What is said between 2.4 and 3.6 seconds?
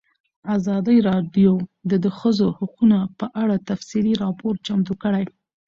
حقونه په اړه